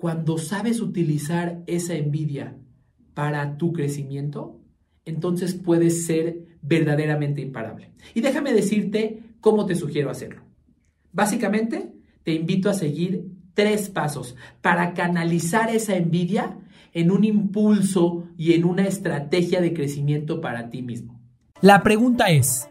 cuando 0.00 0.38
sabes 0.38 0.80
utilizar 0.80 1.62
esa 1.66 1.94
envidia 1.94 2.56
para 3.12 3.58
tu 3.58 3.74
crecimiento, 3.74 4.58
entonces 5.04 5.54
puedes 5.54 6.06
ser 6.06 6.46
verdaderamente 6.62 7.42
imparable. 7.42 7.92
Y 8.14 8.22
déjame 8.22 8.54
decirte 8.54 9.22
cómo 9.40 9.66
te 9.66 9.74
sugiero 9.74 10.08
hacerlo. 10.08 10.42
Básicamente, 11.12 11.92
te 12.22 12.32
invito 12.32 12.70
a 12.70 12.74
seguir 12.74 13.26
tres 13.52 13.90
pasos 13.90 14.36
para 14.62 14.94
canalizar 14.94 15.68
esa 15.68 15.94
envidia 15.96 16.56
en 16.94 17.10
un 17.10 17.24
impulso 17.24 18.24
y 18.38 18.54
en 18.54 18.64
una 18.64 18.86
estrategia 18.86 19.60
de 19.60 19.74
crecimiento 19.74 20.40
para 20.40 20.70
ti 20.70 20.80
mismo. 20.80 21.20
La 21.60 21.82
pregunta 21.82 22.30
es, 22.30 22.70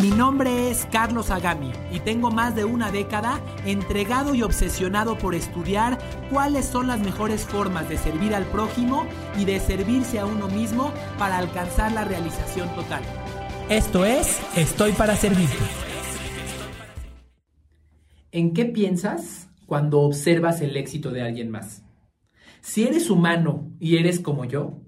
Mi 0.00 0.08
nombre 0.08 0.70
es 0.70 0.86
Carlos 0.90 1.30
Agami 1.30 1.70
y 1.92 2.00
tengo 2.00 2.30
más 2.30 2.56
de 2.56 2.64
una 2.64 2.90
década 2.90 3.42
entregado 3.66 4.34
y 4.34 4.42
obsesionado 4.42 5.18
por 5.18 5.34
estudiar 5.34 5.98
cuáles 6.30 6.64
son 6.64 6.86
las 6.86 6.98
mejores 7.00 7.44
formas 7.44 7.90
de 7.90 7.98
servir 7.98 8.34
al 8.34 8.46
prójimo 8.46 9.06
y 9.38 9.44
de 9.44 9.60
servirse 9.60 10.18
a 10.18 10.24
uno 10.24 10.48
mismo 10.48 10.94
para 11.18 11.36
alcanzar 11.36 11.92
la 11.92 12.04
realización 12.04 12.74
total. 12.74 13.02
Esto 13.68 14.06
es 14.06 14.40
Estoy 14.56 14.92
para 14.92 15.14
Servirte. 15.14 15.62
¿En 18.30 18.54
qué 18.54 18.64
piensas 18.64 19.50
cuando 19.66 20.00
observas 20.00 20.62
el 20.62 20.74
éxito 20.78 21.10
de 21.10 21.20
alguien 21.20 21.50
más? 21.50 21.82
Si 22.62 22.84
eres 22.84 23.10
humano 23.10 23.70
y 23.78 23.98
eres 23.98 24.20
como 24.20 24.46
yo, 24.46 24.80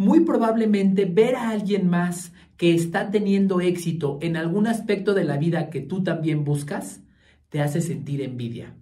muy 0.00 0.20
probablemente 0.20 1.04
ver 1.04 1.36
a 1.36 1.50
alguien 1.50 1.90
más 1.90 2.32
que 2.56 2.74
está 2.74 3.10
teniendo 3.10 3.60
éxito 3.60 4.18
en 4.22 4.38
algún 4.38 4.66
aspecto 4.66 5.12
de 5.12 5.24
la 5.24 5.36
vida 5.36 5.68
que 5.68 5.82
tú 5.82 6.02
también 6.02 6.42
buscas, 6.42 7.02
te 7.50 7.60
hace 7.60 7.82
sentir 7.82 8.22
envidia. 8.22 8.74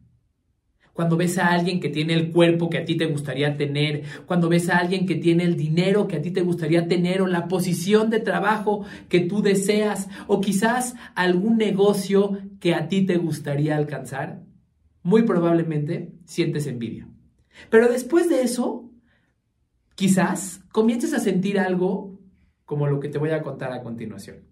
Cuando 0.92 1.16
ves 1.16 1.36
a 1.38 1.48
alguien 1.48 1.80
que 1.80 1.88
tiene 1.88 2.14
el 2.14 2.30
cuerpo 2.30 2.70
que 2.70 2.78
a 2.78 2.84
ti 2.84 2.97
te 2.97 3.06
gustaría 3.06 3.56
tener, 3.56 4.05
cuando 4.27 4.48
ves 4.48 4.69
a 4.69 4.78
alguien 4.78 5.06
que 5.06 5.16
tiene 5.16 5.42
el 5.42 5.56
dinero 5.56 6.06
que 6.06 6.19
a 6.19 6.22
ti 6.22 6.30
te 6.30 6.42
gustaría 6.42 6.86
tener 6.86 7.20
o 7.20 7.27
la 7.27 7.48
posición 7.48 8.10
de 8.10 8.20
trabajo 8.20 8.84
que 9.08 9.19
tú 9.19 9.42
deseas 9.42 10.08
o 10.28 10.41
quizás 10.41 10.94
algún 11.16 11.56
negocio 11.56 12.38
que 12.60 12.77
a 12.77 12.86
ti 12.86 13.05
te 13.05 13.16
gustaría 13.16 13.77
alcanzar, 13.77 14.44
muy 15.03 15.25
probablemente 15.25 16.12
sientes 16.27 16.69
envidia. 16.69 17.08
Pero 17.70 17.88
después 17.88 18.28
de 18.28 18.42
eso, 18.42 18.88
quizás 19.98 20.60
comiences 20.70 21.12
a 21.12 21.18
sentir 21.18 21.58
algo 21.58 22.20
como 22.64 22.86
lo 22.86 23.00
que 23.00 23.08
te 23.08 23.18
voy 23.18 23.30
a 23.30 23.42
contar 23.42 23.72
a 23.72 23.82
continuación. 23.82 24.44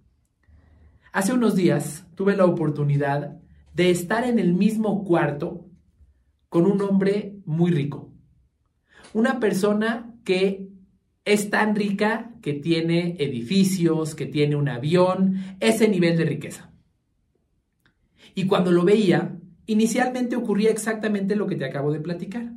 Hace 1.12 1.34
unos 1.34 1.55
días 1.55 2.05
tuve 2.16 2.36
la 2.36 2.47
oportunidad 2.47 3.39
de 3.72 3.91
estar 3.91 4.24
en 4.24 4.41
el 4.41 4.55
mismo 4.55 5.05
cuarto 5.05 5.70
con 6.48 6.67
un 6.67 6.83
hombre 6.83 7.36
muy 7.44 7.70
rico. 7.70 8.11
Una 9.14 9.39
persona 9.39 10.17
que 10.24 10.67
es 11.24 11.48
tan 11.48 11.77
rica 11.77 12.33
que 12.42 12.55
tiene 12.55 13.14
edificios, 13.20 14.17
que 14.17 14.27
tiene 14.27 14.56
un 14.56 14.69
avión, 14.69 15.36
ese 15.61 15.86
nivel 15.86 16.17
de 16.17 16.24
riqueza. 16.24 16.72
Y 18.34 18.48
cuando 18.48 18.72
lo 18.72 18.83
veía, 18.83 19.39
inicialmente 19.67 20.34
ocurría 20.34 20.70
exactamente 20.70 21.36
lo 21.36 21.47
que 21.47 21.55
te 21.55 21.67
acabo 21.67 21.92
de 21.92 22.00
platicar 22.00 22.55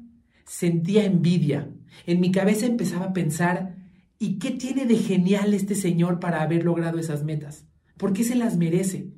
sentía 0.50 1.06
envidia. 1.06 1.70
En 2.08 2.20
mi 2.20 2.32
cabeza 2.32 2.66
empezaba 2.66 3.06
a 3.06 3.14
pensar, 3.14 3.76
¿y 4.18 4.40
qué 4.40 4.50
tiene 4.50 4.88
de 4.88 4.96
genial 4.96 5.54
este 5.54 5.76
señor 5.76 6.20
para 6.20 6.42
haber 6.42 6.66
logrado 6.66 6.98
esas 6.98 7.24
metas? 7.24 7.68
¿Por 7.98 8.14
qué 8.14 8.24
se 8.24 8.34
las 8.34 8.58
merece? 8.58 9.12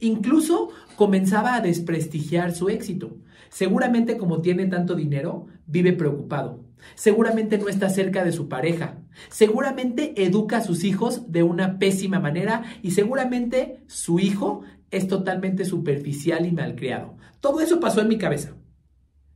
Incluso 0.00 0.70
comenzaba 0.96 1.54
a 1.54 1.60
desprestigiar 1.60 2.52
su 2.52 2.68
éxito. 2.68 3.16
Seguramente 3.48 4.16
como 4.16 4.42
tiene 4.42 4.66
tanto 4.66 4.96
dinero, 4.96 5.46
vive 5.66 5.92
preocupado. 5.92 6.64
Seguramente 6.96 7.58
no 7.58 7.68
está 7.68 7.88
cerca 7.88 8.24
de 8.24 8.32
su 8.32 8.48
pareja. 8.48 8.98
Seguramente 9.30 10.20
educa 10.24 10.56
a 10.56 10.64
sus 10.64 10.82
hijos 10.82 11.30
de 11.30 11.44
una 11.44 11.78
pésima 11.78 12.18
manera 12.18 12.64
y 12.82 12.90
seguramente 12.90 13.84
su 13.86 14.18
hijo 14.18 14.62
es 14.90 15.06
totalmente 15.06 15.64
superficial 15.64 16.44
y 16.44 16.50
malcriado. 16.50 17.16
Todo 17.40 17.60
eso 17.60 17.78
pasó 17.78 18.00
en 18.00 18.08
mi 18.08 18.18
cabeza 18.18 18.56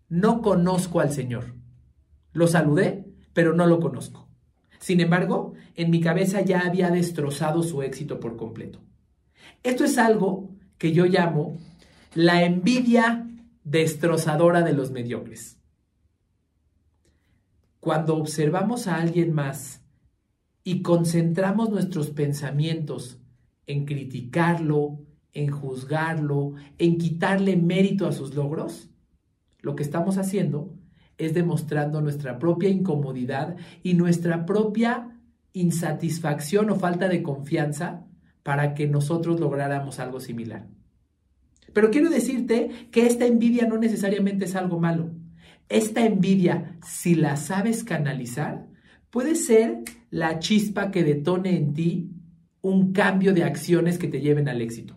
no 0.08 0.42
conozco 0.42 1.00
al 1.00 1.12
Señor. 1.12 1.54
Lo 2.32 2.46
saludé, 2.46 3.06
pero 3.32 3.54
no 3.54 3.66
lo 3.66 3.80
conozco. 3.80 4.28
Sin 4.78 5.00
embargo, 5.00 5.54
en 5.74 5.90
mi 5.90 6.00
cabeza 6.00 6.42
ya 6.42 6.60
había 6.60 6.90
destrozado 6.90 7.62
su 7.62 7.82
éxito 7.82 8.20
por 8.20 8.36
completo. 8.36 8.80
Esto 9.62 9.84
es 9.84 9.98
algo 9.98 10.50
que 10.78 10.92
yo 10.92 11.06
llamo 11.06 11.58
la 12.14 12.44
envidia 12.44 13.26
destrozadora 13.64 14.62
de 14.62 14.72
los 14.72 14.90
mediocres. 14.90 15.58
Cuando 17.80 18.16
observamos 18.16 18.86
a 18.86 18.96
alguien 18.96 19.32
más 19.32 19.82
y 20.64 20.82
concentramos 20.82 21.70
nuestros 21.70 22.10
pensamientos 22.10 23.20
en 23.66 23.84
criticarlo, 23.84 25.00
en 25.32 25.50
juzgarlo, 25.50 26.54
en 26.78 26.98
quitarle 26.98 27.56
mérito 27.56 28.06
a 28.06 28.12
sus 28.12 28.34
logros, 28.34 28.88
lo 29.66 29.74
que 29.74 29.82
estamos 29.82 30.16
haciendo 30.16 30.72
es 31.18 31.34
demostrando 31.34 32.00
nuestra 32.00 32.38
propia 32.38 32.68
incomodidad 32.68 33.56
y 33.82 33.94
nuestra 33.94 34.46
propia 34.46 35.18
insatisfacción 35.54 36.70
o 36.70 36.76
falta 36.76 37.08
de 37.08 37.24
confianza 37.24 38.06
para 38.44 38.74
que 38.74 38.86
nosotros 38.86 39.40
lográramos 39.40 39.98
algo 39.98 40.20
similar. 40.20 40.68
Pero 41.72 41.90
quiero 41.90 42.10
decirte 42.10 42.88
que 42.92 43.06
esta 43.06 43.26
envidia 43.26 43.66
no 43.66 43.76
necesariamente 43.76 44.44
es 44.44 44.54
algo 44.54 44.78
malo. 44.78 45.10
Esta 45.68 46.06
envidia, 46.06 46.78
si 46.86 47.16
la 47.16 47.36
sabes 47.36 47.82
canalizar, 47.82 48.68
puede 49.10 49.34
ser 49.34 49.82
la 50.10 50.38
chispa 50.38 50.92
que 50.92 51.02
detone 51.02 51.56
en 51.56 51.74
ti 51.74 52.12
un 52.60 52.92
cambio 52.92 53.34
de 53.34 53.42
acciones 53.42 53.98
que 53.98 54.06
te 54.06 54.20
lleven 54.20 54.48
al 54.48 54.60
éxito. 54.60 54.96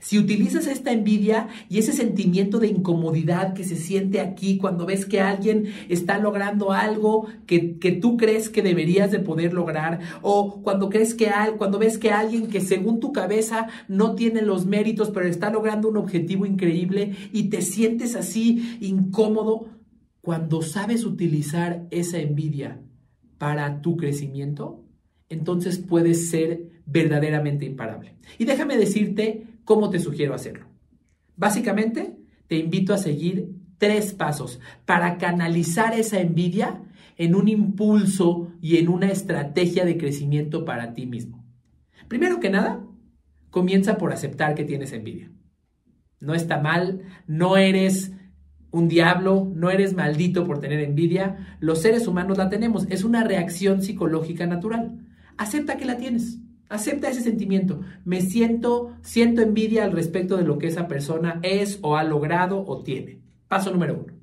Si 0.00 0.18
utilizas 0.18 0.66
esta 0.66 0.92
envidia 0.92 1.48
y 1.68 1.78
ese 1.78 1.92
sentimiento 1.92 2.58
de 2.58 2.68
incomodidad 2.68 3.54
que 3.54 3.64
se 3.64 3.76
siente 3.76 4.20
aquí 4.20 4.58
cuando 4.58 4.86
ves 4.86 5.06
que 5.06 5.20
alguien 5.20 5.66
está 5.88 6.18
logrando 6.18 6.72
algo 6.72 7.26
que, 7.46 7.58
tú 8.00 8.16
crees 8.16 8.50
que 8.50 8.62
deberías 8.62 9.10
de 9.10 9.20
poder 9.20 9.54
lograr, 9.54 10.00
o 10.22 10.60
cuando, 10.62 10.90
crees 10.90 11.14
que 11.14 11.30
cuando 11.56 11.78
ves 11.78 11.98
que 11.98 12.10
alguien 12.10 12.48
que 12.48 12.60
según 12.60 13.00
tu 13.00 13.12
cabeza 13.12 13.68
no 13.88 14.14
tiene 14.14 14.42
los 14.42 14.66
méritos, 14.66 15.10
pero 15.10 15.26
está 15.26 15.50
logrando 15.50 15.88
un 15.88 15.96
objetivo 15.96 16.44
increíble 16.46 17.14
y 17.32 17.44
te 17.44 17.62
sientes 17.62 18.14
así 18.14 18.78
incómodo, 18.80 19.68
cuando 20.20 20.62
sabes 20.62 21.04
utilizar 21.04 21.86
esa 21.90 22.18
envidia 22.18 22.80
para 23.38 23.82
tu 23.82 23.96
crecimiento, 23.96 24.84
entonces 25.28 25.78
puedes 25.78 26.30
ser 26.30 26.70
verdaderamente 26.86 27.64
imparable. 27.66 28.14
Y 28.38 28.44
déjame 28.44 28.76
decirte 28.76 29.53
¿Cómo 29.64 29.90
te 29.90 29.98
sugiero 29.98 30.34
hacerlo? 30.34 30.66
Básicamente, 31.36 32.16
te 32.46 32.56
invito 32.56 32.94
a 32.94 32.98
seguir 32.98 33.54
tres 33.78 34.12
pasos 34.12 34.60
para 34.84 35.18
canalizar 35.18 35.94
esa 35.98 36.20
envidia 36.20 36.82
en 37.16 37.34
un 37.34 37.48
impulso 37.48 38.52
y 38.60 38.76
en 38.76 38.88
una 38.88 39.10
estrategia 39.10 39.84
de 39.84 39.98
crecimiento 39.98 40.64
para 40.64 40.94
ti 40.94 41.06
mismo. 41.06 41.44
Primero 42.08 42.40
que 42.40 42.50
nada, 42.50 42.84
comienza 43.50 43.98
por 43.98 44.12
aceptar 44.12 44.54
que 44.54 44.64
tienes 44.64 44.92
envidia. 44.92 45.30
No 46.20 46.34
está 46.34 46.60
mal, 46.60 47.02
no 47.26 47.56
eres 47.56 48.12
un 48.70 48.88
diablo, 48.88 49.50
no 49.54 49.70
eres 49.70 49.94
maldito 49.94 50.44
por 50.44 50.58
tener 50.58 50.80
envidia, 50.80 51.56
los 51.60 51.80
seres 51.80 52.08
humanos 52.08 52.38
la 52.38 52.48
tenemos, 52.48 52.86
es 52.90 53.04
una 53.04 53.22
reacción 53.22 53.82
psicológica 53.82 54.46
natural. 54.46 54.98
Acepta 55.36 55.76
que 55.76 55.84
la 55.84 55.96
tienes. 55.96 56.40
Acepta 56.68 57.08
ese 57.08 57.20
sentimiento. 57.20 57.80
Me 58.04 58.20
siento, 58.20 58.96
siento 59.02 59.42
envidia 59.42 59.84
al 59.84 59.92
respecto 59.92 60.36
de 60.36 60.44
lo 60.44 60.58
que 60.58 60.66
esa 60.66 60.88
persona 60.88 61.40
es 61.42 61.78
o 61.82 61.96
ha 61.96 62.04
logrado 62.04 62.64
o 62.66 62.82
tiene. 62.82 63.20
Paso 63.48 63.70
número 63.70 64.04
uno. 64.04 64.14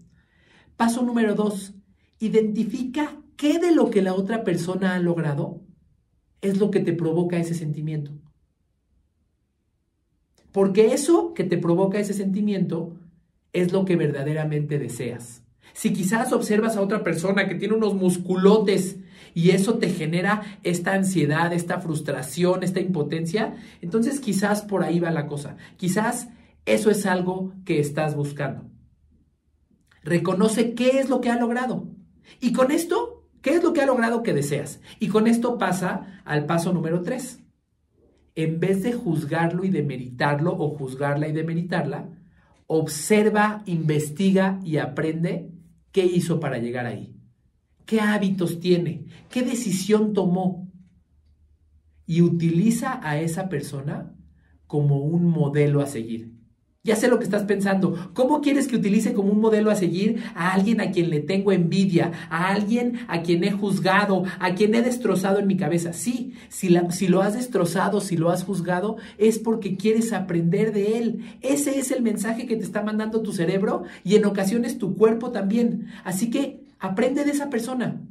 Paso 0.75 1.03
número 1.03 1.35
dos. 1.35 1.73
Identifica 2.19 3.17
qué 3.35 3.59
de 3.59 3.71
lo 3.71 3.89
que 3.89 4.01
la 4.01 4.13
otra 4.13 4.43
persona 4.43 4.95
ha 4.95 4.99
logrado 4.99 5.61
es 6.41 6.59
lo 6.59 6.71
que 6.71 6.79
te 6.79 6.93
provoca 6.93 7.37
ese 7.37 7.53
sentimiento. 7.53 8.11
Porque 10.51 10.93
eso 10.93 11.33
que 11.33 11.43
te 11.43 11.57
provoca 11.57 11.99
ese 11.99 12.13
sentimiento 12.13 12.97
es 13.53 13.71
lo 13.71 13.85
que 13.85 13.95
verdaderamente 13.95 14.79
deseas. 14.79 15.43
Si 15.73 15.93
quizás 15.93 16.33
observas 16.33 16.75
a 16.75 16.81
otra 16.81 17.03
persona 17.03 17.47
que 17.47 17.55
tiene 17.55 17.75
unos 17.75 17.93
musculotes 17.93 18.97
y 19.33 19.51
eso 19.51 19.77
te 19.77 19.89
genera 19.89 20.41
esta 20.63 20.93
ansiedad, 20.93 21.53
esta 21.53 21.79
frustración, 21.79 22.63
esta 22.63 22.79
impotencia, 22.79 23.55
entonces 23.81 24.19
quizás 24.19 24.61
por 24.61 24.83
ahí 24.83 24.99
va 24.99 25.11
la 25.11 25.27
cosa. 25.27 25.57
Quizás 25.77 26.29
eso 26.65 26.89
es 26.91 27.05
algo 27.05 27.53
que 27.65 27.79
estás 27.79 28.15
buscando. 28.15 28.69
Reconoce 30.03 30.73
qué 30.73 30.99
es 30.99 31.09
lo 31.09 31.21
que 31.21 31.29
ha 31.29 31.39
logrado. 31.39 31.87
Y 32.39 32.53
con 32.53 32.71
esto, 32.71 33.27
¿qué 33.41 33.55
es 33.55 33.63
lo 33.63 33.73
que 33.73 33.81
ha 33.81 33.85
logrado 33.85 34.23
que 34.23 34.33
deseas? 34.33 34.81
Y 34.99 35.07
con 35.07 35.27
esto 35.27 35.57
pasa 35.57 36.21
al 36.25 36.45
paso 36.45 36.73
número 36.73 37.01
tres. 37.01 37.39
En 38.35 38.59
vez 38.59 38.81
de 38.83 38.93
juzgarlo 38.93 39.63
y 39.63 39.69
demeritarlo 39.69 40.55
o 40.57 40.69
juzgarla 40.69 41.27
y 41.27 41.33
demeritarla, 41.33 42.09
observa, 42.67 43.63
investiga 43.65 44.59
y 44.63 44.77
aprende 44.77 45.51
qué 45.91 46.05
hizo 46.05 46.39
para 46.39 46.57
llegar 46.57 46.85
ahí. 46.85 47.20
¿Qué 47.85 47.99
hábitos 47.99 48.59
tiene? 48.59 49.05
¿Qué 49.29 49.41
decisión 49.41 50.13
tomó? 50.13 50.71
Y 52.05 52.21
utiliza 52.21 52.99
a 53.07 53.19
esa 53.19 53.49
persona 53.49 54.15
como 54.67 54.99
un 54.99 55.25
modelo 55.25 55.81
a 55.81 55.87
seguir. 55.87 56.41
Ya 56.83 56.95
sé 56.95 57.07
lo 57.07 57.19
que 57.19 57.25
estás 57.25 57.43
pensando. 57.43 58.11
¿Cómo 58.15 58.41
quieres 58.41 58.67
que 58.67 58.75
utilice 58.75 59.13
como 59.13 59.31
un 59.31 59.39
modelo 59.39 59.69
a 59.69 59.75
seguir 59.75 60.23
a 60.33 60.51
alguien 60.51 60.81
a 60.81 60.89
quien 60.89 61.11
le 61.11 61.19
tengo 61.19 61.51
envidia, 61.51 62.11
a 62.31 62.47
alguien 62.47 63.01
a 63.07 63.21
quien 63.21 63.43
he 63.43 63.51
juzgado, 63.51 64.23
a 64.39 64.55
quien 64.55 64.73
he 64.73 64.81
destrozado 64.81 65.37
en 65.37 65.45
mi 65.45 65.57
cabeza? 65.57 65.93
Sí, 65.93 66.33
si, 66.49 66.69
lo 66.69 67.21
has 67.21 67.35
destrozado, 67.35 68.01
si 68.01 68.17
lo 68.17 68.31
has 68.31 68.43
juzgado, 68.43 68.97
es 69.19 69.37
porque 69.37 69.77
quieres 69.77 70.11
aprender 70.11 70.73
de 70.73 70.97
él. 70.97 71.37
Ese 71.41 71.77
es 71.77 71.91
el 71.91 72.01
mensaje 72.01 72.47
que 72.47 72.55
te 72.55 72.63
está 72.63 72.81
mandando 72.81 73.21
tu 73.21 73.31
cerebro 73.31 73.83
y 74.03 74.15
en 74.15 74.25
ocasiones 74.25 74.79
tu 74.79 74.95
cuerpo 74.95 75.29
también. 75.29 75.85
Así 76.03 76.31
que 76.31 76.60
aprende 76.81 77.23
de 77.23 77.31
esa 77.31 77.49
persona. 77.49 78.01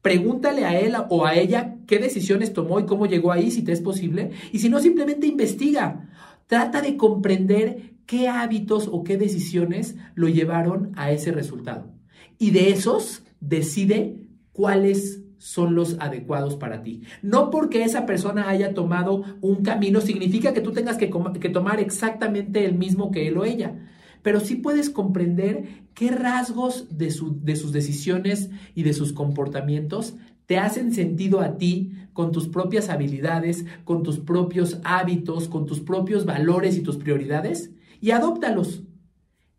Pregúntale 0.00 0.64
a 0.64 0.80
él 0.80 0.94
o 1.10 1.26
a 1.26 1.34
ella 1.34 1.76
qué 1.86 1.98
decisiones 1.98 2.54
tomó 2.54 2.80
y 2.80 2.86
cómo 2.86 3.04
llegó 3.04 3.32
ahí, 3.32 3.50
si 3.50 3.62
te 3.62 3.72
es 3.72 3.82
posible. 3.82 4.30
Y 4.50 4.60
si 4.60 4.70
no, 4.70 4.80
simplemente 4.80 5.26
investiga. 5.26 6.08
Trata 6.46 6.80
de 6.80 6.96
comprender 6.96 7.92
qué 8.06 8.28
hábitos 8.28 8.88
o 8.90 9.04
qué 9.04 9.18
decisiones 9.18 9.96
lo 10.14 10.28
llevaron 10.28 10.92
a 10.96 11.12
ese 11.12 11.32
resultado. 11.32 11.92
Y 12.38 12.52
de 12.52 12.70
esos, 12.70 13.24
decide 13.40 14.16
cuáles 14.52 15.22
son 15.36 15.74
los 15.74 15.96
adecuados 16.00 16.56
para 16.56 16.82
ti. 16.82 17.02
No 17.22 17.50
porque 17.50 17.82
esa 17.82 18.06
persona 18.06 18.48
haya 18.48 18.74
tomado 18.74 19.24
un 19.40 19.62
camino 19.62 20.00
significa 20.00 20.52
que 20.52 20.60
tú 20.60 20.72
tengas 20.72 20.96
que, 20.96 21.10
que, 21.40 21.48
tomar 21.48 21.80
exactamente 21.80 22.64
el 22.64 22.74
mismo 22.74 23.10
que 23.10 23.28
él 23.28 23.38
o 23.38 23.44
ella, 23.44 23.74
pero 24.22 24.40
sí 24.40 24.56
puedes 24.56 24.90
comprender 24.90 25.84
qué 25.94 26.10
rasgos 26.10 26.96
de, 26.96 27.14
de 27.42 27.56
sus 27.56 27.72
decisiones 27.72 28.50
y 28.74 28.82
de 28.82 28.92
sus 28.92 29.12
comportamientos 29.12 30.14
te 30.46 30.58
hacen 30.58 30.92
sentido 30.92 31.40
a 31.40 31.58
ti 31.58 31.92
con 32.12 32.32
tus 32.32 32.48
propias 32.48 32.88
habilidades, 32.88 33.66
con 33.84 34.02
tus 34.02 34.18
propios 34.18 34.80
hábitos, 34.82 35.48
con 35.48 35.64
tus 35.64 35.78
propios 35.80 36.24
valores 36.24 36.76
y 36.76 36.80
tus 36.82 36.96
prioridades 36.96 37.70
y 38.00 38.10
adóptalos. 38.10 38.82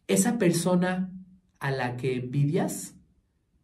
Esa 0.07 0.37
persona 0.37 1.13
a 1.59 1.71
la 1.71 1.95
que 1.95 2.17
envidias 2.17 2.95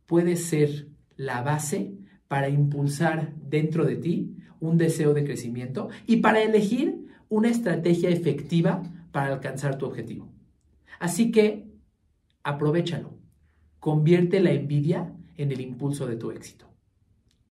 puede 0.05 0.37
ser 0.37 0.87
la 1.17 1.41
base 1.41 1.97
para 2.29 2.47
impulsar 2.47 3.33
dentro 3.35 3.85
de 3.85 3.97
ti 3.97 4.37
un 4.59 4.77
deseo 4.77 5.13
de 5.13 5.25
crecimiento 5.25 5.89
y 6.05 6.17
para 6.17 6.41
elegir 6.41 7.07
una 7.27 7.49
estrategia 7.49 8.09
efectiva 8.09 8.83
para 9.11 9.33
alcanzar 9.33 9.77
tu 9.77 9.85
objetivo. 9.85 10.36
Así 10.99 11.31
que 11.31 11.67
aprovechalo. 12.43 13.17
Convierte 13.79 14.39
la 14.39 14.51
envidia 14.51 15.13
en 15.35 15.51
el 15.51 15.61
impulso 15.61 16.07
de 16.07 16.15
tu 16.15 16.31
éxito. 16.31 16.67